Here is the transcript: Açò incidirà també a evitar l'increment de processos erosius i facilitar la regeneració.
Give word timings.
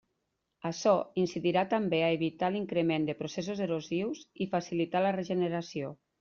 Açò 0.69 0.93
incidirà 1.23 1.63
també 1.73 1.99
a 2.05 2.09
evitar 2.15 2.49
l'increment 2.55 3.07
de 3.11 3.17
processos 3.21 3.63
erosius 3.67 4.25
i 4.47 4.51
facilitar 4.57 5.05
la 5.09 5.15
regeneració. 5.21 5.95